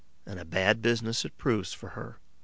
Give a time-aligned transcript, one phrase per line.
[0.25, 2.17] And a bad business it proves for her.